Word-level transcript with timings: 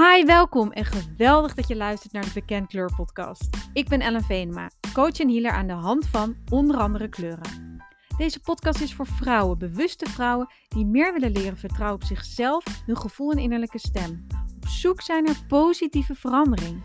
Hi, 0.00 0.24
welkom 0.24 0.72
en 0.72 0.84
geweldig 0.84 1.54
dat 1.54 1.68
je 1.68 1.76
luistert 1.76 2.12
naar 2.12 2.24
de 2.24 2.30
Bekend 2.34 2.68
Kleur 2.68 2.94
podcast. 2.96 3.48
Ik 3.72 3.88
ben 3.88 4.00
Ellen 4.00 4.22
Venema, 4.22 4.70
coach 4.92 5.18
en 5.18 5.28
healer 5.28 5.50
aan 5.50 5.66
de 5.66 5.72
hand 5.72 6.06
van 6.06 6.36
onder 6.50 6.76
andere 6.76 7.08
kleuren. 7.08 7.80
Deze 8.16 8.40
podcast 8.40 8.80
is 8.80 8.94
voor 8.94 9.06
vrouwen, 9.06 9.58
bewuste 9.58 10.06
vrouwen 10.10 10.52
die 10.68 10.86
meer 10.86 11.12
willen 11.12 11.32
leren 11.32 11.56
vertrouwen 11.56 12.00
op 12.00 12.06
zichzelf, 12.06 12.64
hun 12.86 12.96
gevoel 12.96 13.30
en 13.30 13.38
innerlijke 13.38 13.78
stem. 13.78 14.26
Op 14.56 14.68
zoek 14.68 15.00
zijn 15.00 15.24
naar 15.24 15.44
positieve 15.48 16.14
verandering. 16.14 16.82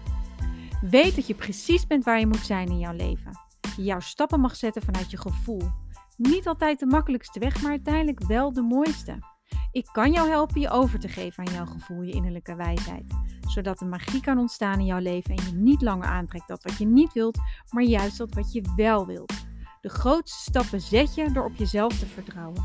Weet 0.82 1.16
dat 1.16 1.28
je 1.28 1.36
precies 1.36 1.88
bent 1.88 2.04
waar 2.04 2.20
je 2.20 2.28
moet 2.28 2.46
zijn 2.46 2.68
in 2.68 2.80
jouw 2.80 2.96
leven. 2.96 3.32
Je 3.76 3.84
jouw 3.84 4.00
stappen 4.00 4.40
mag 4.40 4.56
zetten 4.56 4.82
vanuit 4.82 5.12
je 5.12 5.18
gevoel. 5.18 5.72
Niet 6.18 6.48
altijd 6.48 6.80
de 6.80 6.86
makkelijkste 6.86 7.40
weg, 7.40 7.62
maar 7.62 7.72
uiteindelijk 7.72 8.28
wel 8.28 8.54
de 8.54 8.62
mooiste. 8.62 9.35
Ik 9.76 9.90
kan 9.92 10.12
jou 10.12 10.30
helpen 10.30 10.62
je 10.62 10.70
over 10.70 11.00
te 11.00 11.08
geven 11.08 11.48
aan 11.48 11.54
jouw 11.54 11.66
gevoel, 11.66 12.02
je 12.02 12.12
innerlijke 12.12 12.56
wijsheid. 12.56 13.14
Zodat 13.48 13.80
de 13.80 13.86
magie 13.86 14.22
kan 14.22 14.38
ontstaan 14.38 14.80
in 14.80 14.86
jouw 14.86 15.00
leven 15.00 15.36
en 15.36 15.44
je 15.46 15.52
niet 15.54 15.82
langer 15.82 16.08
aantrekt 16.08 16.48
dat 16.48 16.64
wat 16.64 16.78
je 16.78 16.86
niet 16.86 17.14
wilt, 17.14 17.38
maar 17.72 17.84
juist 17.84 18.18
dat 18.18 18.34
wat 18.34 18.54
je 18.54 18.74
wel 18.76 19.06
wilt. 19.06 19.34
De 19.82 19.90
grootste 19.90 20.52
stappen 20.52 20.82
zet 20.82 21.16
je 21.16 21.32
door 21.32 21.46
op 21.46 21.56
jezelf 21.56 22.00
te 22.00 22.06
vertrouwen. 22.06 22.64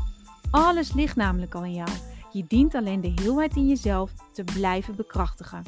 Alles 0.51 0.93
ligt 0.93 1.15
namelijk 1.15 1.55
al 1.55 1.63
in 1.63 1.73
jou. 1.73 1.89
Je 2.31 2.43
dient 2.47 2.75
alleen 2.75 3.01
de 3.01 3.13
heelheid 3.15 3.55
in 3.55 3.67
jezelf 3.67 4.13
te 4.31 4.43
blijven 4.43 4.95
bekrachtigen. 4.95 5.63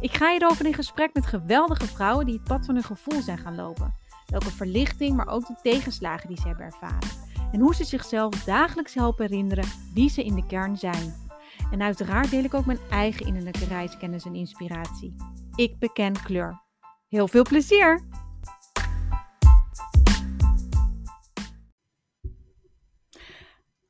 Ik 0.00 0.14
ga 0.14 0.30
hierover 0.30 0.66
in 0.66 0.74
gesprek 0.74 1.14
met 1.14 1.26
geweldige 1.26 1.86
vrouwen 1.86 2.26
die 2.26 2.34
het 2.34 2.44
pad 2.44 2.66
van 2.66 2.74
hun 2.74 2.84
gevoel 2.84 3.22
zijn 3.22 3.38
gaan 3.38 3.54
lopen. 3.54 3.94
Welke 4.26 4.50
verlichting, 4.50 5.16
maar 5.16 5.28
ook 5.28 5.46
de 5.46 5.56
tegenslagen 5.62 6.28
die 6.28 6.40
ze 6.40 6.46
hebben 6.46 6.66
ervaren 6.66 7.31
en 7.52 7.60
hoe 7.60 7.74
ze 7.74 7.84
zichzelf 7.84 8.44
dagelijks 8.44 8.94
helpen 8.94 9.26
herinneren 9.26 9.68
wie 9.94 10.10
ze 10.10 10.24
in 10.24 10.34
de 10.34 10.46
kern 10.46 10.76
zijn. 10.76 11.30
En 11.70 11.82
uiteraard 11.82 12.30
deel 12.30 12.44
ik 12.44 12.54
ook 12.54 12.66
mijn 12.66 12.80
eigen 12.90 13.26
innerlijke 13.26 13.64
reiskennis 13.64 14.24
en 14.24 14.34
inspiratie. 14.34 15.14
Ik 15.54 15.78
beken 15.78 16.22
kleur. 16.22 16.62
Heel 17.08 17.28
veel 17.28 17.42
plezier! 17.42 18.08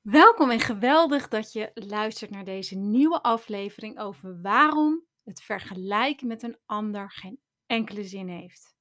Welkom 0.03 0.51
en 0.51 0.61
geweldig 0.61 1.29
dat 1.29 1.53
je 1.53 1.71
luistert 1.75 2.31
naar 2.31 2.45
deze 2.45 2.77
nieuwe 2.77 3.23
aflevering 3.23 3.99
over 3.99 4.41
waarom 4.41 5.07
het 5.25 5.43
vergelijken 5.43 6.27
met 6.27 6.43
een 6.43 6.59
ander 6.67 7.11
geen 7.11 7.41
enkele 7.67 8.05
zin 8.05 8.29
heeft. 8.29 8.77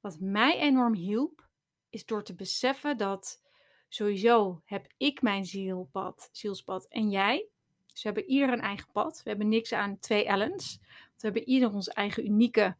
Wat 0.00 0.20
mij 0.20 0.58
enorm 0.58 0.94
hielp, 0.94 1.48
is 1.90 2.04
door 2.04 2.22
te 2.22 2.34
beseffen 2.34 2.96
dat 2.96 3.47
Sowieso 3.88 4.62
heb 4.64 4.86
ik 4.96 5.22
mijn 5.22 5.44
zielpad, 5.44 6.28
zielspad 6.32 6.86
en 6.88 7.10
jij. 7.10 7.46
Dus 7.86 8.02
we 8.02 8.08
hebben 8.08 8.30
ieder 8.32 8.52
een 8.52 8.60
eigen 8.60 8.88
pad. 8.92 9.20
We 9.24 9.30
hebben 9.30 9.48
niks 9.48 9.72
aan 9.72 9.98
twee 9.98 10.24
Ellens. 10.24 10.78
We 10.82 11.14
hebben 11.18 11.48
ieder 11.48 11.72
ons 11.72 11.88
eigen 11.88 12.26
unieke 12.26 12.76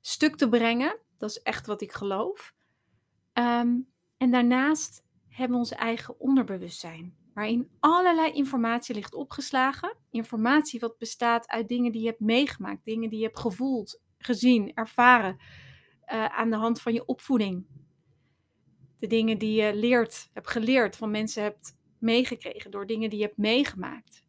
stuk 0.00 0.36
te 0.36 0.48
brengen. 0.48 0.98
Dat 1.16 1.30
is 1.30 1.42
echt 1.42 1.66
wat 1.66 1.80
ik 1.80 1.92
geloof. 1.92 2.54
Ehm, 3.32 3.76
en 4.16 4.30
daarnaast 4.30 5.04
hebben 5.28 5.56
we 5.56 5.62
ons 5.62 5.72
eigen 5.72 6.20
onderbewustzijn. 6.20 7.16
Waarin 7.34 7.70
allerlei 7.80 8.32
informatie 8.32 8.94
ligt 8.94 9.14
opgeslagen. 9.14 9.96
Informatie 10.10 10.80
wat 10.80 10.98
bestaat 10.98 11.48
uit 11.48 11.68
dingen 11.68 11.92
die 11.92 12.00
je 12.00 12.08
hebt 12.08 12.20
meegemaakt. 12.20 12.84
Dingen 12.84 13.10
die 13.10 13.18
je 13.18 13.24
hebt 13.24 13.38
gevoeld, 13.38 14.00
gezien, 14.18 14.74
ervaren. 14.74 15.36
Uh, 16.12 16.24
aan 16.24 16.50
de 16.50 16.56
hand 16.56 16.80
van 16.80 16.92
je 16.92 17.06
opvoeding 17.06 17.66
de 18.98 19.06
dingen 19.06 19.38
die 19.38 19.62
je 19.62 19.74
leert, 19.74 20.30
hebt 20.32 20.50
geleerd, 20.50 20.96
van 20.96 21.10
mensen 21.10 21.42
hebt 21.42 21.76
meegekregen, 21.98 22.70
door 22.70 22.86
dingen 22.86 23.10
die 23.10 23.18
je 23.18 23.24
hebt 23.24 23.36
meegemaakt. 23.36 24.24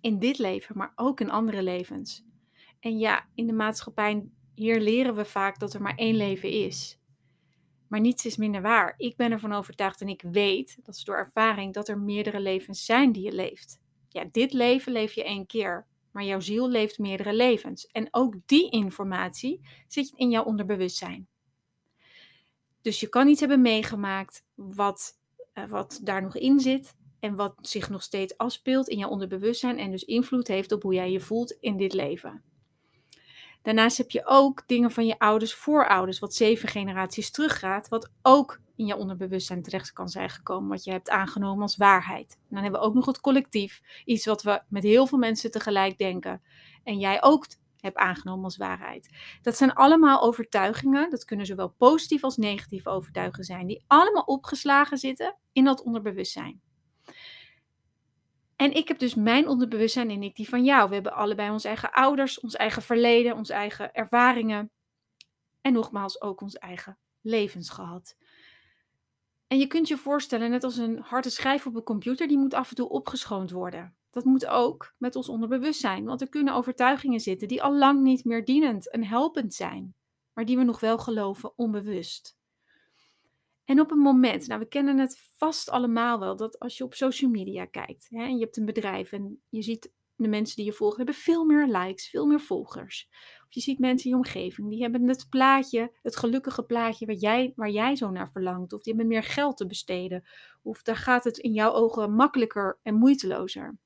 In 0.00 0.18
dit 0.18 0.38
leven, 0.38 0.76
maar 0.76 0.92
ook 0.94 1.20
in 1.20 1.30
andere 1.30 1.62
levens. 1.62 2.24
En 2.80 2.98
ja, 2.98 3.28
in 3.34 3.46
de 3.46 3.52
maatschappij, 3.52 4.28
hier 4.54 4.80
leren 4.80 5.14
we 5.14 5.24
vaak 5.24 5.58
dat 5.58 5.74
er 5.74 5.82
maar 5.82 5.94
één 5.94 6.16
leven 6.16 6.50
is. 6.50 7.00
Maar 7.88 8.00
niets 8.00 8.26
is 8.26 8.36
minder 8.36 8.62
waar. 8.62 8.94
Ik 8.96 9.16
ben 9.16 9.32
ervan 9.32 9.52
overtuigd 9.52 10.00
en 10.00 10.08
ik 10.08 10.22
weet, 10.22 10.78
dat 10.82 10.94
is 10.94 11.04
door 11.04 11.16
ervaring, 11.16 11.74
dat 11.74 11.88
er 11.88 11.98
meerdere 11.98 12.40
levens 12.40 12.84
zijn 12.84 13.12
die 13.12 13.22
je 13.22 13.32
leeft. 13.32 13.80
Ja, 14.08 14.24
dit 14.32 14.52
leven 14.52 14.92
leef 14.92 15.12
je 15.12 15.24
één 15.24 15.46
keer, 15.46 15.86
maar 16.10 16.24
jouw 16.24 16.40
ziel 16.40 16.68
leeft 16.68 16.98
meerdere 16.98 17.34
levens. 17.34 17.86
En 17.86 18.08
ook 18.10 18.34
die 18.46 18.70
informatie 18.70 19.60
zit 19.86 20.12
in 20.14 20.30
jouw 20.30 20.44
onderbewustzijn. 20.44 21.28
Dus 22.86 23.00
je 23.00 23.08
kan 23.08 23.28
iets 23.28 23.40
hebben 23.40 23.60
meegemaakt 23.60 24.44
wat, 24.54 25.12
uh, 25.54 25.64
wat 25.64 26.00
daar 26.02 26.22
nog 26.22 26.36
in 26.36 26.60
zit 26.60 26.94
en 27.20 27.34
wat 27.34 27.54
zich 27.60 27.90
nog 27.90 28.02
steeds 28.02 28.36
afspeelt 28.36 28.88
in 28.88 28.98
je 28.98 29.08
onderbewustzijn 29.08 29.78
en 29.78 29.90
dus 29.90 30.04
invloed 30.04 30.48
heeft 30.48 30.72
op 30.72 30.82
hoe 30.82 30.94
jij 30.94 31.10
je 31.10 31.20
voelt 31.20 31.56
in 31.60 31.76
dit 31.76 31.92
leven. 31.92 32.42
Daarnaast 33.62 33.96
heb 33.96 34.10
je 34.10 34.26
ook 34.26 34.62
dingen 34.66 34.90
van 34.90 35.06
je 35.06 35.18
ouders, 35.18 35.54
voorouders, 35.54 36.18
wat 36.18 36.34
zeven 36.34 36.68
generaties 36.68 37.30
teruggaat, 37.30 37.88
wat 37.88 38.10
ook 38.22 38.60
in 38.76 38.86
je 38.86 38.96
onderbewustzijn 38.96 39.62
terecht 39.62 39.92
kan 39.92 40.08
zijn 40.08 40.30
gekomen, 40.30 40.68
wat 40.68 40.84
je 40.84 40.90
hebt 40.90 41.10
aangenomen 41.10 41.62
als 41.62 41.76
waarheid. 41.76 42.38
Dan 42.48 42.62
hebben 42.62 42.80
we 42.80 42.86
ook 42.86 42.94
nog 42.94 43.06
het 43.06 43.20
collectief, 43.20 43.82
iets 44.04 44.26
wat 44.26 44.42
we 44.42 44.62
met 44.68 44.82
heel 44.82 45.06
veel 45.06 45.18
mensen 45.18 45.50
tegelijk 45.50 45.98
denken. 45.98 46.42
En 46.84 46.98
jij 46.98 47.22
ook 47.22 47.46
heb 47.86 47.96
aangenomen 47.96 48.44
als 48.44 48.56
waarheid. 48.56 49.10
Dat 49.42 49.56
zijn 49.56 49.72
allemaal 49.72 50.22
overtuigingen, 50.22 51.10
dat 51.10 51.24
kunnen 51.24 51.46
zowel 51.46 51.68
positief 51.68 52.22
als 52.22 52.36
negatief 52.36 52.86
overtuigingen 52.86 53.44
zijn, 53.44 53.66
die 53.66 53.84
allemaal 53.86 54.22
opgeslagen 54.22 54.98
zitten 54.98 55.36
in 55.52 55.64
dat 55.64 55.82
onderbewustzijn. 55.82 56.60
En 58.56 58.72
ik 58.72 58.88
heb 58.88 58.98
dus 58.98 59.14
mijn 59.14 59.48
onderbewustzijn 59.48 60.10
en 60.10 60.22
ik 60.22 60.36
die 60.36 60.48
van 60.48 60.64
jou. 60.64 60.88
We 60.88 60.94
hebben 60.94 61.14
allebei 61.14 61.50
onze 61.50 61.68
eigen 61.68 61.92
ouders, 61.92 62.40
ons 62.40 62.54
eigen 62.54 62.82
verleden, 62.82 63.36
onze 63.36 63.52
eigen 63.52 63.92
ervaringen. 63.92 64.70
En 65.60 65.72
nogmaals 65.72 66.20
ook 66.20 66.40
ons 66.40 66.54
eigen 66.54 66.98
levens 67.20 67.70
gehad. 67.70 68.16
En 69.46 69.58
je 69.58 69.66
kunt 69.66 69.88
je 69.88 69.96
voorstellen, 69.96 70.50
net 70.50 70.64
als 70.64 70.76
een 70.76 70.98
harde 70.98 71.30
schijf 71.30 71.66
op 71.66 71.74
een 71.74 71.82
computer, 71.82 72.28
die 72.28 72.38
moet 72.38 72.54
af 72.54 72.68
en 72.68 72.74
toe 72.74 72.88
opgeschoond 72.88 73.50
worden. 73.50 73.96
Dat 74.16 74.24
moet 74.24 74.46
ook 74.46 74.94
met 74.98 75.16
ons 75.16 75.28
onderbewustzijn, 75.28 76.04
want 76.04 76.20
er 76.20 76.28
kunnen 76.28 76.54
overtuigingen 76.54 77.20
zitten 77.20 77.48
die 77.48 77.62
al 77.62 77.76
lang 77.76 78.02
niet 78.02 78.24
meer 78.24 78.44
dienend 78.44 78.90
en 78.90 79.04
helpend 79.04 79.54
zijn, 79.54 79.94
maar 80.32 80.44
die 80.44 80.56
we 80.56 80.62
nog 80.62 80.80
wel 80.80 80.98
geloven 80.98 81.58
onbewust. 81.58 82.38
En 83.64 83.80
op 83.80 83.90
een 83.90 83.98
moment, 83.98 84.46
nou 84.46 84.60
we 84.60 84.68
kennen 84.68 84.98
het 84.98 85.30
vast 85.36 85.70
allemaal 85.70 86.18
wel, 86.18 86.36
dat 86.36 86.58
als 86.58 86.76
je 86.76 86.84
op 86.84 86.94
social 86.94 87.30
media 87.30 87.64
kijkt 87.64 88.06
hè, 88.10 88.22
en 88.22 88.36
je 88.36 88.44
hebt 88.44 88.56
een 88.56 88.64
bedrijf 88.64 89.12
en 89.12 89.42
je 89.48 89.62
ziet 89.62 89.92
de 90.14 90.28
mensen 90.28 90.56
die 90.56 90.64
je 90.64 90.72
volgen 90.72 90.96
hebben 90.96 91.14
veel 91.14 91.44
meer 91.44 91.66
likes, 91.66 92.10
veel 92.10 92.26
meer 92.26 92.40
volgers. 92.40 93.08
Of 93.46 93.54
je 93.54 93.60
ziet 93.60 93.78
mensen 93.78 94.10
in 94.10 94.16
je 94.16 94.24
omgeving, 94.24 94.68
die 94.68 94.82
hebben 94.82 95.08
het 95.08 95.26
plaatje, 95.30 95.92
het 96.02 96.16
gelukkige 96.16 96.62
plaatje 96.62 97.06
waar 97.06 97.14
jij, 97.14 97.52
waar 97.56 97.70
jij 97.70 97.96
zo 97.96 98.10
naar 98.10 98.30
verlangt. 98.30 98.72
Of 98.72 98.82
die 98.82 98.92
hebben 98.94 99.12
meer 99.12 99.24
geld 99.24 99.56
te 99.56 99.66
besteden. 99.66 100.24
Of 100.62 100.82
daar 100.82 100.96
gaat 100.96 101.24
het 101.24 101.38
in 101.38 101.52
jouw 101.52 101.72
ogen 101.72 102.14
makkelijker 102.14 102.78
en 102.82 102.94
moeitelozer 102.94 103.78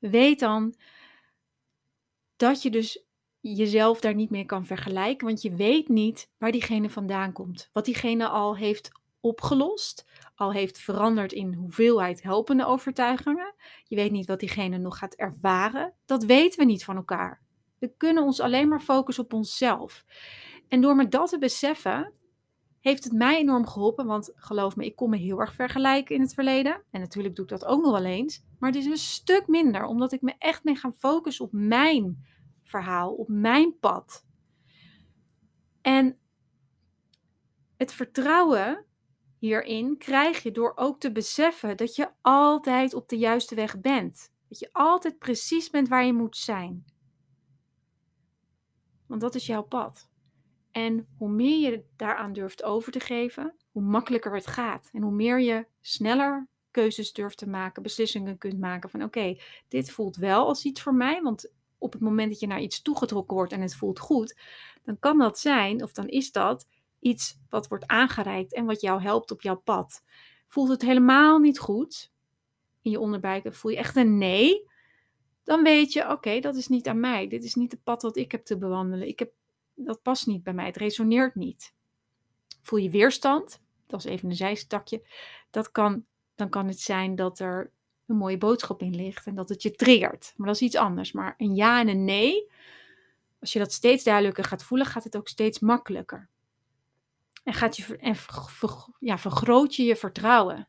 weet 0.00 0.38
dan 0.38 0.74
dat 2.36 2.62
je 2.62 2.70
dus 2.70 3.04
jezelf 3.40 4.00
daar 4.00 4.14
niet 4.14 4.30
meer 4.30 4.46
kan 4.46 4.66
vergelijken, 4.66 5.26
want 5.26 5.42
je 5.42 5.54
weet 5.54 5.88
niet 5.88 6.30
waar 6.38 6.52
diegene 6.52 6.90
vandaan 6.90 7.32
komt. 7.32 7.68
Wat 7.72 7.84
diegene 7.84 8.28
al 8.28 8.56
heeft 8.56 8.90
opgelost, 9.20 10.06
al 10.34 10.52
heeft 10.52 10.78
veranderd 10.78 11.32
in 11.32 11.54
hoeveelheid 11.54 12.22
helpende 12.22 12.66
overtuigingen. 12.66 13.54
Je 13.84 13.96
weet 13.96 14.10
niet 14.10 14.26
wat 14.26 14.40
diegene 14.40 14.78
nog 14.78 14.98
gaat 14.98 15.14
ervaren. 15.14 15.94
Dat 16.04 16.24
weten 16.24 16.58
we 16.58 16.64
niet 16.64 16.84
van 16.84 16.96
elkaar. 16.96 17.42
We 17.78 17.92
kunnen 17.96 18.22
ons 18.22 18.40
alleen 18.40 18.68
maar 18.68 18.80
focussen 18.80 19.24
op 19.24 19.32
onszelf. 19.32 20.04
En 20.68 20.80
door 20.80 20.96
me 20.96 21.08
dat 21.08 21.28
te 21.28 21.38
beseffen, 21.38 22.12
heeft 22.80 23.04
het 23.04 23.12
mij 23.12 23.38
enorm 23.38 23.66
geholpen. 23.66 24.06
Want 24.06 24.32
geloof 24.34 24.76
me, 24.76 24.84
ik 24.84 24.96
kon 24.96 25.10
me 25.10 25.16
heel 25.16 25.40
erg 25.40 25.54
vergelijken 25.54 26.14
in 26.14 26.20
het 26.20 26.34
verleden. 26.34 26.82
En 26.90 27.00
natuurlijk 27.00 27.34
doe 27.34 27.44
ik 27.44 27.50
dat 27.50 27.64
ook 27.64 27.82
nog 27.82 27.92
wel 27.92 28.04
eens. 28.04 28.44
Maar 28.58 28.70
het 28.70 28.78
is 28.78 28.86
een 28.86 28.96
stuk 28.96 29.46
minder, 29.46 29.84
omdat 29.84 30.12
ik 30.12 30.22
me 30.22 30.34
echt 30.38 30.64
mee 30.64 30.74
ga 30.74 30.92
focussen 30.92 31.44
op 31.44 31.52
mijn 31.52 32.24
verhaal, 32.62 33.12
op 33.12 33.28
mijn 33.28 33.78
pad. 33.78 34.26
En 35.80 36.18
het 37.76 37.92
vertrouwen 37.92 38.84
hierin 39.38 39.98
krijg 39.98 40.42
je 40.42 40.52
door 40.52 40.72
ook 40.76 41.00
te 41.00 41.12
beseffen 41.12 41.76
dat 41.76 41.96
je 41.96 42.10
altijd 42.20 42.94
op 42.94 43.08
de 43.08 43.18
juiste 43.18 43.54
weg 43.54 43.80
bent. 43.80 44.32
Dat 44.48 44.58
je 44.58 44.68
altijd 44.72 45.18
precies 45.18 45.70
bent 45.70 45.88
waar 45.88 46.04
je 46.04 46.12
moet 46.12 46.36
zijn. 46.36 46.84
Want 49.06 49.20
dat 49.20 49.34
is 49.34 49.46
jouw 49.46 49.62
pad. 49.62 50.09
En 50.72 51.06
hoe 51.16 51.30
meer 51.30 51.70
je 51.70 51.84
daaraan 51.96 52.32
durft 52.32 52.62
over 52.62 52.92
te 52.92 53.00
geven, 53.00 53.54
hoe 53.70 53.82
makkelijker 53.82 54.34
het 54.34 54.46
gaat. 54.46 54.88
En 54.92 55.02
hoe 55.02 55.12
meer 55.12 55.40
je 55.40 55.66
sneller 55.80 56.48
keuzes 56.70 57.12
durft 57.12 57.38
te 57.38 57.48
maken, 57.48 57.82
beslissingen 57.82 58.38
kunt 58.38 58.60
maken 58.60 58.90
van 58.90 59.02
oké, 59.02 59.38
dit 59.68 59.90
voelt 59.90 60.16
wel 60.16 60.46
als 60.46 60.64
iets 60.64 60.82
voor 60.82 60.94
mij. 60.94 61.22
Want 61.22 61.52
op 61.78 61.92
het 61.92 62.00
moment 62.00 62.30
dat 62.30 62.40
je 62.40 62.46
naar 62.46 62.60
iets 62.60 62.82
toegetrokken 62.82 63.36
wordt 63.36 63.52
en 63.52 63.60
het 63.60 63.74
voelt 63.74 63.98
goed, 63.98 64.38
dan 64.82 64.98
kan 64.98 65.18
dat 65.18 65.38
zijn, 65.38 65.82
of 65.82 65.92
dan 65.92 66.08
is 66.08 66.32
dat 66.32 66.66
iets 66.98 67.38
wat 67.48 67.68
wordt 67.68 67.86
aangereikt 67.86 68.54
en 68.54 68.64
wat 68.64 68.80
jou 68.80 69.02
helpt 69.02 69.30
op 69.30 69.42
jouw 69.42 69.60
pad. 69.60 70.04
Voelt 70.48 70.68
het 70.68 70.82
helemaal 70.82 71.38
niet 71.38 71.58
goed 71.58 72.10
in 72.82 72.90
je 72.90 73.00
onderbuik 73.00 73.54
voel 73.54 73.70
je 73.70 73.76
echt 73.76 73.96
een 73.96 74.18
nee, 74.18 74.68
dan 75.44 75.62
weet 75.62 75.92
je, 75.92 76.10
oké, 76.10 76.40
dat 76.40 76.56
is 76.56 76.68
niet 76.68 76.88
aan 76.88 77.00
mij. 77.00 77.28
Dit 77.28 77.44
is 77.44 77.54
niet 77.54 77.72
het 77.72 77.82
pad 77.82 78.02
wat 78.02 78.16
ik 78.16 78.32
heb 78.32 78.44
te 78.44 78.58
bewandelen. 78.58 79.08
Ik 79.08 79.18
heb, 79.18 79.32
dat 79.84 80.02
past 80.02 80.26
niet 80.26 80.42
bij 80.42 80.52
mij. 80.52 80.66
Het 80.66 80.76
resoneert 80.76 81.34
niet. 81.34 81.74
Voel 82.62 82.78
je 82.78 82.90
weerstand? 82.90 83.60
Dat 83.86 84.04
is 84.04 84.10
even 84.10 84.28
een 84.28 84.36
zijstakje. 84.36 85.06
Dat 85.50 85.70
kan, 85.70 86.04
dan 86.34 86.48
kan 86.48 86.66
het 86.66 86.80
zijn 86.80 87.14
dat 87.14 87.38
er 87.38 87.72
een 88.06 88.16
mooie 88.16 88.38
boodschap 88.38 88.82
in 88.82 88.96
ligt 88.96 89.26
en 89.26 89.34
dat 89.34 89.48
het 89.48 89.62
je 89.62 89.70
triggert. 89.70 90.32
Maar 90.36 90.46
dat 90.46 90.56
is 90.56 90.62
iets 90.62 90.76
anders. 90.76 91.12
Maar 91.12 91.34
een 91.36 91.54
ja 91.54 91.80
en 91.80 91.88
een 91.88 92.04
nee, 92.04 92.50
als 93.40 93.52
je 93.52 93.58
dat 93.58 93.72
steeds 93.72 94.04
duidelijker 94.04 94.44
gaat 94.44 94.64
voelen, 94.64 94.86
gaat 94.86 95.04
het 95.04 95.16
ook 95.16 95.28
steeds 95.28 95.58
makkelijker. 95.58 96.28
En, 97.44 97.54
gaat 97.54 97.76
je, 97.76 98.16
ja, 98.98 99.18
vergroot 99.18 99.74
je 99.74 99.82
je 99.82 99.96
vertrouwen. 99.96 100.68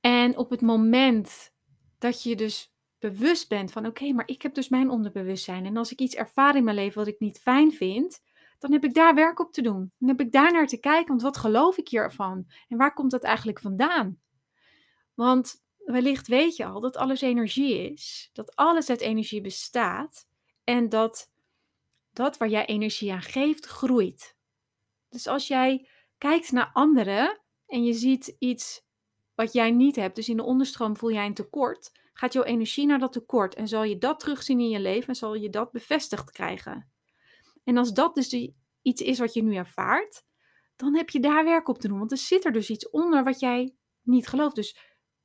En 0.00 0.36
op 0.36 0.50
het 0.50 0.60
moment 0.60 1.52
dat 1.98 2.22
je 2.22 2.36
dus 2.36 2.72
bewust 2.98 3.48
bent 3.48 3.72
van 3.72 3.86
oké, 3.86 4.12
maar 4.12 4.28
ik 4.28 4.42
heb 4.42 4.54
dus 4.54 4.68
mijn 4.68 4.90
onderbewustzijn. 4.90 5.66
En 5.66 5.76
als 5.76 5.92
ik 5.92 6.00
iets 6.00 6.14
ervaar 6.14 6.56
in 6.56 6.64
mijn 6.64 6.76
leven 6.76 6.98
wat 6.98 7.06
ik 7.06 7.20
niet 7.20 7.38
fijn 7.38 7.72
vind, 7.72 8.20
dan 8.58 8.72
heb 8.72 8.84
ik 8.84 8.94
daar 8.94 9.14
werk 9.14 9.40
op 9.40 9.52
te 9.52 9.62
doen. 9.62 9.92
Dan 9.98 10.08
heb 10.08 10.20
ik 10.20 10.32
daar 10.32 10.52
naar 10.52 10.66
te 10.66 10.80
kijken, 10.80 11.08
want 11.08 11.22
wat 11.22 11.36
geloof 11.36 11.76
ik 11.76 11.88
hiervan? 11.88 12.46
En 12.68 12.76
waar 12.76 12.94
komt 12.94 13.10
dat 13.10 13.22
eigenlijk 13.22 13.60
vandaan? 13.60 14.20
Want 15.14 15.62
wellicht 15.76 16.26
weet 16.26 16.56
je 16.56 16.64
al 16.64 16.80
dat 16.80 16.96
alles 16.96 17.20
energie 17.20 17.92
is, 17.92 18.30
dat 18.32 18.56
alles 18.56 18.90
uit 18.90 19.00
energie 19.00 19.40
bestaat 19.40 20.26
en 20.64 20.88
dat 20.88 21.30
dat 22.12 22.36
waar 22.36 22.48
jij 22.48 22.66
energie 22.66 23.12
aan 23.12 23.22
geeft, 23.22 23.66
groeit. 23.66 24.36
Dus 25.08 25.26
als 25.26 25.48
jij 25.48 25.88
kijkt 26.18 26.52
naar 26.52 26.70
anderen 26.72 27.40
en 27.66 27.84
je 27.84 27.92
ziet 27.92 28.36
iets 28.38 28.86
wat 29.38 29.52
jij 29.52 29.70
niet 29.70 29.96
hebt, 29.96 30.16
dus 30.16 30.28
in 30.28 30.36
de 30.36 30.44
onderstroom 30.44 30.96
voel 30.96 31.12
jij 31.12 31.26
een 31.26 31.34
tekort, 31.34 31.90
gaat 32.12 32.32
jouw 32.32 32.42
energie 32.42 32.86
naar 32.86 32.98
dat 32.98 33.12
tekort 33.12 33.54
en 33.54 33.68
zal 33.68 33.84
je 33.84 33.98
dat 33.98 34.20
terugzien 34.20 34.60
in 34.60 34.68
je 34.68 34.80
leven 34.80 35.08
en 35.08 35.14
zal 35.14 35.34
je 35.34 35.50
dat 35.50 35.72
bevestigd 35.72 36.30
krijgen. 36.30 36.90
En 37.64 37.76
als 37.76 37.92
dat 37.92 38.14
dus 38.14 38.50
iets 38.82 39.02
is 39.02 39.18
wat 39.18 39.34
je 39.34 39.42
nu 39.42 39.54
ervaart, 39.54 40.24
dan 40.76 40.96
heb 40.96 41.10
je 41.10 41.20
daar 41.20 41.44
werk 41.44 41.68
op 41.68 41.78
te 41.78 41.88
doen, 41.88 41.98
want 41.98 42.10
er 42.10 42.18
zit 42.18 42.44
er 42.44 42.52
dus 42.52 42.70
iets 42.70 42.90
onder 42.90 43.24
wat 43.24 43.40
jij 43.40 43.74
niet 44.02 44.28
gelooft. 44.28 44.54
Dus 44.54 44.78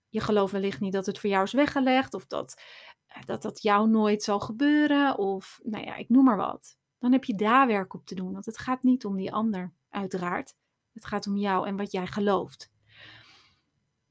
je 0.09 0.19
gelooft 0.19 0.51
wellicht 0.51 0.79
niet 0.79 0.93
dat 0.93 1.05
het 1.05 1.19
voor 1.19 1.29
jou 1.29 1.43
is 1.43 1.53
weggelegd 1.53 2.13
of 2.13 2.25
dat 2.25 2.61
eh, 3.07 3.23
dat, 3.25 3.41
dat 3.41 3.61
jou 3.61 3.89
nooit 3.89 4.23
zal 4.23 4.39
gebeuren 4.39 5.17
of 5.17 5.59
nou 5.63 5.85
ja, 5.85 5.95
ik 5.95 6.09
noem 6.09 6.23
maar 6.23 6.37
wat. 6.37 6.77
Dan 6.99 7.11
heb 7.11 7.23
je 7.23 7.35
daar 7.35 7.67
werk 7.67 7.93
op 7.93 8.05
te 8.05 8.15
doen, 8.15 8.31
want 8.31 8.45
het 8.45 8.57
gaat 8.57 8.83
niet 8.83 9.05
om 9.05 9.15
die 9.15 9.33
ander, 9.33 9.73
uiteraard. 9.89 10.55
Het 10.91 11.05
gaat 11.05 11.27
om 11.27 11.37
jou 11.37 11.67
en 11.67 11.77
wat 11.77 11.91
jij 11.91 12.07
gelooft. 12.07 12.72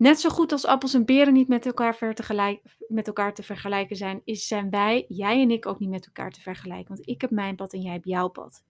Net 0.02 0.20
zo 0.20 0.30
goed 0.30 0.52
als 0.52 0.66
appels 0.66 0.94
en 0.94 1.04
peren 1.04 1.32
niet 1.32 1.48
met 1.48 1.66
elkaar, 1.66 2.14
te 2.14 2.60
met 2.88 3.06
elkaar 3.06 3.34
te 3.34 3.42
vergelijken 3.42 3.96
zijn, 3.96 4.20
is, 4.24 4.46
zijn 4.46 4.70
wij, 4.70 5.04
jij 5.08 5.42
en 5.42 5.50
ik, 5.50 5.66
ook 5.66 5.78
niet 5.78 5.90
met 5.90 6.06
elkaar 6.06 6.30
te 6.30 6.40
vergelijken. 6.40 6.94
Want 6.94 7.08
ik 7.08 7.20
heb 7.20 7.30
mijn 7.30 7.56
pad 7.56 7.72
en 7.72 7.80
jij 7.80 7.92
hebt 7.92 8.06
jouw 8.06 8.28
pad. 8.28 8.64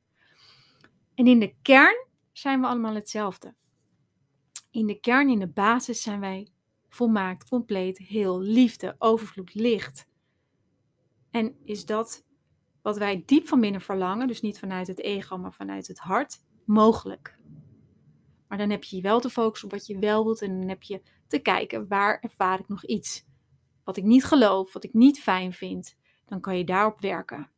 En 1.14 1.26
in 1.26 1.38
de 1.38 1.55
kern 1.62 2.06
zijn 2.32 2.61
we 2.61 2.67
allemaal 2.67 2.94
hetzelfde. 2.94 3.55
In 4.70 4.87
de 4.87 5.00
kern, 5.00 5.29
in 5.29 5.38
de 5.38 5.49
basis 5.49 6.02
zijn 6.02 6.20
wij 6.20 6.49
volmaakt, 6.88 7.49
compleet, 7.49 7.99
heel, 7.99 8.40
liefde, 8.40 8.94
overvloed, 8.99 9.55
licht. 9.55 10.08
En 11.31 11.56
is 11.64 11.87
dat 11.87 12.25
wat 12.82 12.99
wij 12.99 13.23
diep 13.26 13.49
van 13.49 13.61
binnen 13.61 13.81
verlangen, 13.81 14.26
dus 14.26 14.40
niet 14.40 14.58
vanuit 14.58 14.87
het 14.87 15.00
ego, 15.00 15.38
maar 15.38 15.55
vanuit 15.55 15.87
het 15.87 15.99
hart, 15.99 16.38
mogelijk. 16.64 17.38
Maar 18.49 18.58
dan 18.58 18.70
heb 18.70 18.84
je 18.84 19.00
wel 19.00 19.20
te 19.20 19.31
focussen 19.31 19.69
op 19.69 19.75
wat 19.75 19.87
je 19.87 19.99
wel 19.99 20.25
wilt 20.25 20.43
en 20.43 20.58
dan 20.58 20.69
heb 20.69 20.82
je 20.82 21.02
te 21.32 21.38
kijken 21.38 21.88
waar 21.88 22.20
ervaar 22.20 22.61
ik 22.61 22.69
nog 22.69 22.84
iets 22.84 23.25
wat 23.84 23.96
ik 23.96 24.05
niet 24.05 24.25
geloof, 24.25 24.73
wat 24.73 24.84
ik 24.84 24.93
niet 24.93 25.20
fijn 25.20 25.52
vind. 25.52 25.96
Dan 26.26 26.40
kan 26.40 26.58
je 26.58 26.64
daarop 26.64 27.00
werken. 27.00 27.50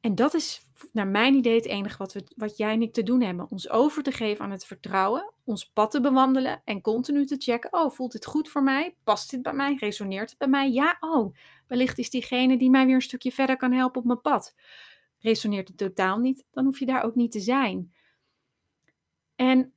En 0.00 0.14
dat 0.14 0.34
is 0.34 0.66
naar 0.92 1.06
mijn 1.06 1.34
idee 1.34 1.54
het 1.54 1.66
enige 1.66 1.98
wat, 1.98 2.12
we, 2.12 2.24
wat 2.36 2.56
jij 2.56 2.72
en 2.72 2.82
ik 2.82 2.92
te 2.92 3.02
doen 3.02 3.20
hebben. 3.20 3.50
Ons 3.50 3.70
over 3.70 4.02
te 4.02 4.12
geven 4.12 4.44
aan 4.44 4.50
het 4.50 4.64
vertrouwen, 4.64 5.32
ons 5.44 5.70
pad 5.70 5.90
te 5.90 6.00
bewandelen 6.00 6.62
en 6.64 6.80
continu 6.80 7.26
te 7.26 7.36
checken. 7.38 7.72
Oh, 7.72 7.90
voelt 7.90 8.12
dit 8.12 8.26
goed 8.26 8.48
voor 8.48 8.62
mij? 8.62 8.96
Past 9.04 9.30
dit 9.30 9.42
bij 9.42 9.52
mij? 9.52 9.76
Resoneert 9.78 10.30
het 10.30 10.38
bij 10.38 10.48
mij? 10.48 10.70
Ja, 10.70 10.96
oh, 11.00 11.36
wellicht 11.66 11.98
is 11.98 12.10
diegene 12.10 12.58
die 12.58 12.70
mij 12.70 12.86
weer 12.86 12.94
een 12.94 13.02
stukje 13.02 13.32
verder 13.32 13.56
kan 13.56 13.72
helpen 13.72 14.00
op 14.00 14.06
mijn 14.06 14.20
pad. 14.20 14.54
Resoneert 15.18 15.68
het 15.68 15.76
totaal 15.76 16.18
niet? 16.18 16.44
Dan 16.50 16.64
hoef 16.64 16.78
je 16.78 16.86
daar 16.86 17.02
ook 17.02 17.14
niet 17.14 17.32
te 17.32 17.40
zijn. 17.40 17.94
En 19.34 19.72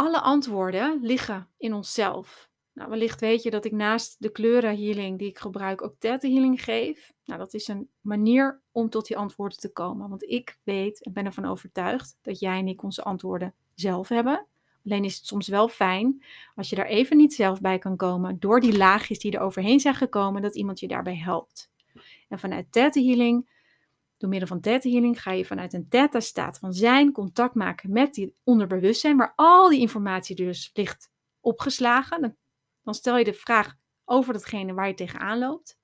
alle 0.00 0.20
antwoorden 0.20 0.98
liggen 1.02 1.48
in 1.56 1.74
onszelf. 1.74 2.50
Nou, 2.72 2.90
wellicht 2.90 3.20
weet 3.20 3.42
je 3.42 3.50
dat 3.50 3.64
ik 3.64 3.72
naast 3.72 4.16
de 4.18 4.30
kleurenhealing 4.30 5.18
die 5.18 5.28
ik 5.28 5.38
gebruik 5.38 5.82
ook 5.82 5.94
healing 6.00 6.64
geef. 6.64 7.12
Nou, 7.24 7.38
dat 7.38 7.54
is 7.54 7.68
een 7.68 7.88
manier 8.00 8.60
om 8.72 8.90
tot 8.90 9.06
die 9.06 9.16
antwoorden 9.16 9.58
te 9.58 9.72
komen. 9.72 10.08
Want 10.08 10.22
ik 10.22 10.58
weet 10.62 11.04
en 11.04 11.12
ben 11.12 11.24
ervan 11.24 11.44
overtuigd 11.44 12.18
dat 12.22 12.38
jij 12.38 12.58
en 12.58 12.68
ik 12.68 12.82
onze 12.82 13.02
antwoorden 13.02 13.54
zelf 13.74 14.08
hebben. 14.08 14.46
Alleen 14.84 15.04
is 15.04 15.16
het 15.16 15.26
soms 15.26 15.48
wel 15.48 15.68
fijn 15.68 16.24
als 16.54 16.70
je 16.70 16.76
daar 16.76 16.86
even 16.86 17.16
niet 17.16 17.34
zelf 17.34 17.60
bij 17.60 17.78
kan 17.78 17.96
komen 17.96 18.38
door 18.38 18.60
die 18.60 18.76
laagjes 18.76 19.18
die 19.18 19.32
er 19.32 19.40
overheen 19.40 19.80
zijn 19.80 19.94
gekomen, 19.94 20.42
dat 20.42 20.56
iemand 20.56 20.80
je 20.80 20.88
daarbij 20.88 21.16
helpt. 21.16 21.70
En 22.28 22.38
vanuit 22.38 22.72
Theta 22.72 23.00
Healing 23.00 23.48
door 24.20 24.28
middel 24.28 24.48
van 24.48 24.60
theta 24.60 24.88
healing 24.88 25.22
ga 25.22 25.32
je 25.32 25.44
vanuit 25.44 25.72
een 25.72 25.88
theta 25.88 26.20
staat 26.20 26.58
van 26.58 26.72
zijn 26.72 27.12
contact 27.12 27.54
maken 27.54 27.92
met 27.92 28.14
die 28.14 28.36
onderbewustzijn, 28.44 29.16
waar 29.16 29.32
al 29.36 29.68
die 29.68 29.80
informatie 29.80 30.36
dus 30.36 30.70
ligt 30.72 31.10
opgeslagen. 31.40 32.20
Dan, 32.20 32.36
dan 32.82 32.94
stel 32.94 33.18
je 33.18 33.24
de 33.24 33.32
vraag 33.32 33.74
over 34.04 34.32
datgene 34.32 34.74
waar 34.74 34.86
je 34.86 34.94
tegenaan 34.94 35.38
loopt. 35.38 35.78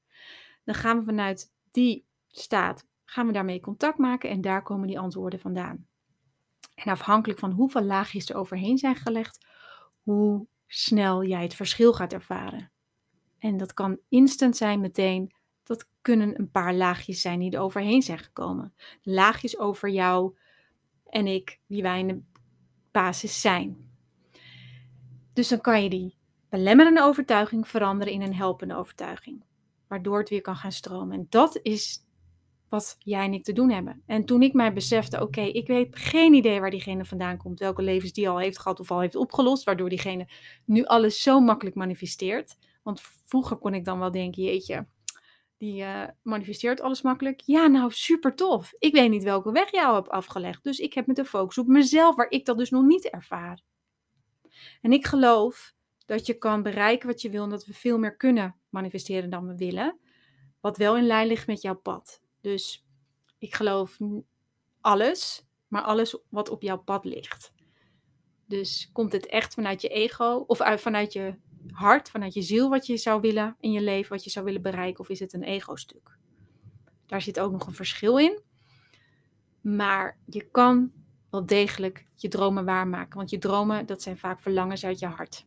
Dan 0.65 0.75
gaan 0.75 0.99
we 0.99 1.05
vanuit 1.05 1.53
die 1.71 2.07
staat, 2.29 2.87
gaan 3.05 3.27
we 3.27 3.33
daarmee 3.33 3.61
contact 3.61 3.99
maken 3.99 4.31
en 4.31 4.41
daar 4.41 4.63
komen 4.63 4.89
die 4.89 4.99
antwoorden 4.99 5.41
vandaan. 5.41 5.87
En 6.75 6.93
afhankelijk 6.93 7.39
van 7.39 7.51
hoeveel 7.51 7.83
laagjes 7.83 8.29
er 8.29 8.37
overheen 8.37 8.79
zijn 8.79 8.97
gelegd, 8.97 9.47
hoe 10.03 10.47
snel 10.67 11.25
jij 11.25 11.43
het 11.43 11.55
verschil 11.55 11.93
gaat 11.93 12.13
ervaren. 12.13 12.73
En 13.39 13.57
dat 13.57 13.75
kan 13.75 13.99
instant 14.09 14.57
zijn 14.57 14.81
meteen, 14.81 15.36
dat 15.67 15.89
kunnen 16.01 16.39
een 16.39 16.51
paar 16.51 16.75
laagjes 16.75 17.21
zijn 17.21 17.39
die 17.39 17.51
er 17.51 17.61
overheen 17.61 18.03
zijn 18.03 18.19
gekomen. 18.19 18.75
Laagjes 19.03 19.59
over 19.59 19.89
jou 19.89 20.37
en 21.07 21.27
ik, 21.27 21.61
wie 21.67 21.83
wij 21.83 21.99
in 21.99 22.07
de 22.07 22.21
basis 22.91 23.41
zijn. 23.41 23.77
Dus 25.33 25.49
dan 25.49 25.61
kan 25.61 25.83
je 25.83 25.91
die 25.91 26.17
belemmerende 26.49 27.03
overtuiging 27.03 27.69
veranderen 27.69 28.13
in 28.13 28.23
een 28.23 28.35
helpende 28.35 28.75
overtuiging. 28.75 29.45
Waardoor 29.89 30.19
het 30.19 30.29
weer 30.29 30.41
kan 30.41 30.57
gaan 30.57 30.73
stromen. 30.73 31.19
En 31.19 31.27
dat 31.29 31.59
is 31.63 32.05
wat 32.69 32.97
jij 32.99 33.25
en 33.25 33.33
ik 33.33 33.45
te 33.45 33.53
doen 33.53 33.71
hebben. 33.71 34.03
En 34.07 34.25
toen 34.25 34.43
ik 34.43 34.53
mij 34.53 34.73
besefte, 34.73 35.23
oké, 35.23 35.41
ik 35.41 35.67
weet 35.67 35.97
geen 35.97 36.35
idee 36.35 36.61
waar 36.61 36.71
diegene 36.71 37.05
vandaan 37.05 37.37
komt, 37.37 37.59
welke 37.59 37.83
levens 37.83 38.13
die 38.13 38.29
al 38.29 38.39
heeft 38.39 38.59
gehad 38.59 38.81
of 38.81 38.91
al 38.91 39.01
heeft 39.01 39.17
opgelost, 39.17 39.65
waardoor 39.65 39.89
diegene 39.89 40.29
nu 40.65 40.85
alles 40.85 41.23
zo 41.23 41.41
makkelijk 41.41 41.77
manifesteert. 41.77 42.59
Want 42.83 43.01
vroeger 43.25 43.57
kon 43.57 43.75
ik 43.75 43.85
dan 43.85 43.99
wel 43.99 44.11
denken, 44.11 44.43
jeetje, 44.43 44.87
die 45.59 45.83
uh, 45.83 46.05
manifesteert 46.23 46.81
alles 46.81 47.03
makkelijk. 47.03 47.41
Ja, 47.41 47.67
nou 47.67 47.93
super 47.93 48.35
tof. 48.35 48.73
Ik 48.79 48.93
weet 48.93 49.11
niet 49.11 49.23
welke 49.23 49.53
weg 49.53 49.71
jou 49.71 49.95
hebt 49.95 50.09
afgelegd. 50.09 50.65
Dus 50.65 50.79
ik 50.79 50.95
heb 50.95 51.07
met 51.07 51.17
de 51.17 51.25
focus 51.25 51.59
op 51.59 51.67
mezelf, 51.67 52.17
waar 52.17 52.31
ik 52.31 52.45
dat 52.45 52.59
dus 52.59 52.71
nog 52.71 52.85
niet 52.85 53.11
ervaar. 53.11 53.61
En 54.81 54.93
ik 54.93 55.07
geloof 55.07 55.75
dat 56.07 56.27
je 56.27 56.35
kan 56.35 56.63
bereiken 56.63 57.09
wat 57.09 57.23
je 57.23 57.31
wil 57.31 57.43
en 57.43 57.51
dat 57.51 57.67
we 57.67 57.73
veel 57.73 57.99
meer 57.99 58.17
kunnen 58.17 58.57
manifesteren 58.69 59.31
dan 59.31 59.47
we 59.47 59.57
willen. 59.57 59.99
Wat 60.61 60.77
wel 60.77 60.97
in 60.97 61.07
lijn 61.07 61.27
ligt 61.27 61.47
met 61.47 61.63
jouw 61.63 61.75
pad. 61.75 62.21
Dus 62.41 62.87
ik 63.39 63.55
geloof 63.55 63.99
alles, 64.81 65.47
maar 65.69 65.83
alles 65.83 66.19
wat 66.29 66.49
op 66.49 66.63
jouw 66.63 66.79
pad 66.79 67.05
ligt. 67.05 67.53
Dus 68.47 68.91
komt 68.93 69.13
het 69.13 69.27
echt 69.27 69.55
vanuit 69.55 69.83
je 69.83 69.89
ego 69.89 70.45
of 70.47 70.61
uit, 70.61 70.81
vanuit 70.81 71.13
je 71.13 71.35
hart, 71.73 72.11
vanuit 72.11 72.35
je 72.35 72.43
ziel 72.43 72.69
wat 72.69 72.87
je 72.87 72.97
zou 72.97 73.21
willen 73.21 73.57
in 73.61 73.73
je 73.73 73.83
leven, 73.83 74.11
wat 74.11 74.25
je 74.25 74.31
zou 74.31 74.45
willen 74.45 74.63
bereiken, 74.63 75.01
of 75.01 75.09
is 75.09 75.21
het 75.21 75.33
een 75.33 75.43
ego-stuk? 75.43 76.19
Daar 77.07 77.23
zit 77.23 77.41
ook 77.41 77.53
nog 77.53 77.67
een 77.67 77.75
verschil 77.75 78.19
in. 78.19 78.41
Maar 79.61 80.19
je 80.25 80.51
kan 80.51 80.93
wel 81.31 81.47
degelijk 81.47 82.07
je 82.15 82.29
dromen 82.29 82.65
waarmaken, 82.65 83.17
want 83.17 83.31
je 83.31 83.39
dromen, 83.39 83.87
dat 83.87 84.03
zijn 84.03 84.19
vaak 84.19 84.41
verlangens 84.41 84.85
uit 84.85 84.99
je 84.99 85.07
hart. 85.07 85.47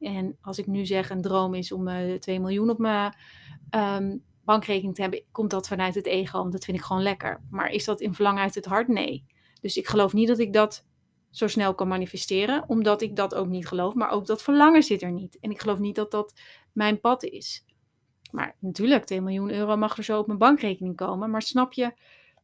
En 0.00 0.36
als 0.40 0.58
ik 0.58 0.66
nu 0.66 0.86
zeg 0.86 1.10
een 1.10 1.22
droom 1.22 1.54
is 1.54 1.72
om 1.72 1.88
uh, 1.88 2.14
eh, 2.14 2.20
2 2.20 2.40
miljoen 2.40 2.70
op 2.70 2.78
mijn 2.78 3.14
ehm, 3.70 4.16
bankrekening 4.44 4.94
te 4.94 5.02
hebben, 5.02 5.22
komt 5.32 5.50
dat 5.50 5.68
vanuit 5.68 5.94
het 5.94 6.06
ego, 6.06 6.38
want 6.38 6.52
dat 6.52 6.64
vind 6.64 6.76
ik 6.76 6.84
gewoon 6.84 7.02
lekker. 7.02 7.40
Maar 7.50 7.70
is 7.70 7.84
dat 7.84 8.00
in 8.00 8.14
verlangen 8.14 8.42
uit 8.42 8.54
het 8.54 8.64
hart? 8.64 8.88
Nee. 8.88 9.24
Dus 9.60 9.76
ik 9.76 9.86
geloof 9.86 10.12
niet 10.12 10.28
dat 10.28 10.38
ik 10.38 10.52
dat 10.52 10.86
zo 11.30 11.46
snel 11.46 11.74
kan 11.74 11.88
manifesteren, 11.88 12.64
omdat 12.68 13.02
ik 13.02 13.16
dat 13.16 13.34
ook 13.34 13.46
niet 13.46 13.66
geloof. 13.66 13.94
Maar 13.94 14.10
ook 14.10 14.26
dat 14.26 14.42
verlangen 14.42 14.82
zit 14.82 15.02
er 15.02 15.12
niet. 15.12 15.38
En 15.40 15.50
ik 15.50 15.60
geloof 15.60 15.78
niet 15.78 15.94
dat 15.94 16.10
dat 16.10 16.40
mijn 16.72 17.00
pad 17.00 17.22
is. 17.22 17.64
Maar 18.30 18.56
natuurlijk, 18.58 19.04
2 19.04 19.20
miljoen 19.20 19.52
euro 19.52 19.76
mag 19.76 19.96
er 19.96 20.04
zo 20.04 20.18
op 20.18 20.26
mijn 20.26 20.38
bankrekening 20.38 20.96
komen. 20.96 21.30
Maar 21.30 21.42
snap 21.42 21.72
je, 21.72 21.92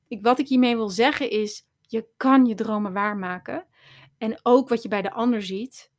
ik, 0.08 0.22
wat 0.22 0.38
ik 0.38 0.48
hiermee 0.48 0.76
wil 0.76 0.88
zeggen 0.88 1.30
is, 1.30 1.66
je 1.80 2.06
kan 2.16 2.46
je 2.46 2.54
dromen 2.54 2.92
waarmaken. 2.92 3.66
En 4.18 4.38
ook 4.42 4.68
wat 4.68 4.82
je 4.82 4.88
bij 4.88 5.02
de 5.02 5.12
ander 5.12 5.42
ziet. 5.42 5.90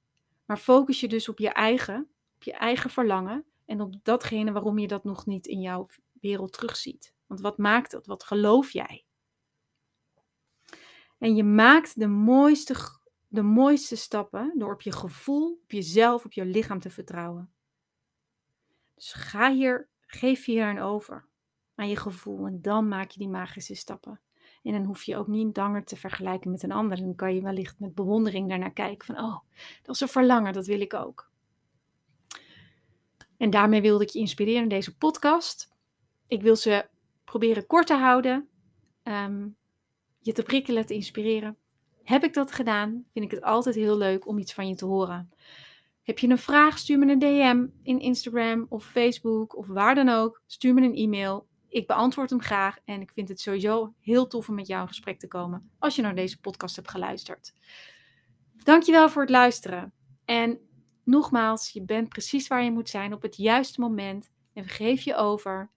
Maar 0.46 0.58
focus 0.58 1.00
je 1.00 1.08
dus 1.08 1.30
op 1.30 1.40
je 1.40 1.50
eigen, 1.50 2.08
op 2.36 2.44
je 2.44 2.54
eigen 2.54 2.90
verlangen 2.90 3.46
en 3.66 3.82
op 3.82 3.94
datgene 4.04 4.52
waarom 4.52 4.80
je 4.80 4.88
dat 4.88 5.04
nog 5.04 5.26
niet 5.26 5.48
in 5.48 5.62
jouw 5.62 5.88
wereld 6.22 6.54
terugziet. 6.54 7.14
Want 7.28 7.42
wat 7.42 7.58
maakt 7.58 7.92
dat? 7.92 8.06
Wat 8.06 8.24
geloof 8.24 8.72
jij? 8.72 9.06
En 11.18 11.36
je 11.36 11.44
maakt 11.44 12.00
de 12.00 12.08
mooiste, 12.08 12.76
de 13.28 13.42
mooiste 13.42 13.96
stappen 13.96 14.54
door 14.58 14.74
op 14.74 14.82
je 14.82 14.92
gevoel, 14.92 15.60
op 15.64 15.72
jezelf, 15.72 16.26
op 16.26 16.32
je 16.32 16.46
lichaam 16.46 16.80
te 16.80 16.90
vertrouwen. 16.90 17.50
Dus 18.96 19.14
ga 19.14 19.54
hier, 19.54 19.88
geef 20.00 20.46
hier 20.46 20.66
aan 20.66 20.80
over 20.80 21.28
aan 21.76 21.90
je 21.90 21.96
gevoel 21.96 22.46
en 22.46 22.62
dan 22.62 22.88
maak 22.88 23.12
je 23.12 23.20
die 23.20 23.30
magische 23.30 23.76
stappen. 23.76 24.20
En 24.64 24.72
dan 24.72 24.84
hoef 24.84 25.04
je 25.04 25.18
ook 25.18 25.28
niet 25.28 25.58
langer 25.58 25.84
te 25.84 25.96
vergelijken 25.96 26.52
met 26.52 26.64
een 26.64 26.72
ander. 26.72 26.98
Dan 26.98 27.16
kan 27.16 27.36
je 27.36 27.42
wellicht 27.42 27.80
met 27.80 27.96
bewondering 27.96 28.50
daarnaar 28.50 28.74
kijken 28.74 29.06
van, 29.06 29.24
oh, 29.24 29.40
dat 29.84 29.96
is 29.96 30.02
een 30.02 30.08
verlangen, 30.08 30.54
dat 30.54 30.66
wil 30.66 30.82
ik 30.82 30.94
ook. 30.94 31.32
En 33.38 33.50
daarmee 33.50 33.82
wilde 33.82 34.04
ik 34.04 34.10
je 34.10 34.20
inspireren 34.20 34.62
in 34.62 34.70
deze 34.70 34.98
podcast. 34.98 35.74
Ik 36.28 36.42
wil 36.42 36.56
ze 36.56 36.88
proberen 37.24 37.68
kort 37.68 37.88
te 37.88 37.94
houden, 37.94 38.50
ehm, 39.04 39.48
je 40.26 40.32
te 40.32 40.44
prikkelen, 40.44 40.86
te 40.86 40.94
inspireren. 40.94 41.58
Heb 42.04 42.24
ik 42.24 42.34
dat 42.34 42.52
gedaan? 42.52 43.06
Vind 43.14 43.26
ik 43.26 43.32
het 43.32 43.42
altijd 43.42 43.76
heel 43.76 43.98
leuk 43.98 44.28
om 44.28 44.38
iets 44.38 44.54
van 44.54 44.68
je 44.68 44.76
te 44.76 44.86
horen. 44.86 45.34
Heb 46.04 46.20
je 46.20 46.28
een 46.28 46.38
vraag? 46.38 46.78
Stuur 46.78 47.00
me 47.00 47.12
een 47.12 47.20
DM 47.20 47.66
in 47.84 48.00
Instagram 48.00 48.66
of 48.70 48.86
Facebook 48.86 49.58
of 49.58 49.68
waar 49.68 49.96
dan 49.96 50.10
ook. 50.10 50.42
Stuur 50.46 50.74
me 50.74 50.82
een 50.82 50.96
e-mail. 50.96 51.48
Ik 51.68 51.88
beantwoord 51.88 52.30
hem 52.30 52.42
graag 52.42 52.78
en 52.86 53.02
ik 53.02 53.12
vind 53.12 53.30
het 53.30 53.40
sowieso 53.40 53.94
heel 54.00 54.28
tof 54.28 54.50
om 54.50 54.56
met 54.56 54.68
jou 54.68 54.82
in 54.82 54.88
gesprek 54.88 55.20
te 55.20 55.28
komen 55.28 55.72
als 55.80 55.96
je 55.96 56.02
naar 56.02 56.16
deze 56.16 56.40
podcast 56.40 56.76
hebt 56.76 56.90
geluisterd. 56.90 57.54
Dankjewel 58.64 59.10
voor 59.10 59.22
het 59.22 59.32
luisteren. 59.32 59.94
En 60.26 60.60
nogmaals, 61.04 61.70
je 61.70 61.82
bent 61.82 62.10
precies 62.10 62.48
waar 62.48 62.64
je 62.64 62.72
moet 62.72 62.90
zijn 62.90 63.14
op 63.14 63.22
het 63.22 63.36
juiste 63.36 63.80
moment 63.80 64.32
en 64.54 64.68
geef 64.68 65.02
je 65.02 65.16
over 65.16 65.72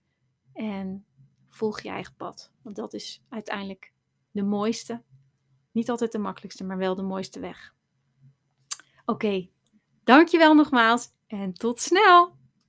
en 0.53 1.05
volg 1.49 1.81
je 1.81 1.89
eigen 1.89 2.15
pad. 2.15 2.51
Want 2.61 2.75
dat 2.75 2.93
is 2.93 3.21
uiteindelijk 3.29 3.93
de 4.31 4.43
mooiste, 4.43 5.03
niet 5.71 5.89
altijd 5.89 6.11
de 6.11 6.17
makkelijkste, 6.17 6.63
maar 6.63 6.77
wel 6.77 6.95
de 6.95 7.01
mooiste 7.01 7.39
weg. 7.39 7.73
Oké, 9.05 9.49
dankjewel 10.03 10.55
nogmaals 10.55 11.09
en 11.27 11.53
tot 11.53 11.81
snel! 11.81 12.38